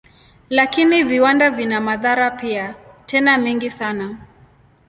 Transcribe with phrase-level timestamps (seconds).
[0.49, 4.17] Lakini viwanda vina madhara pia, tena mengi sana.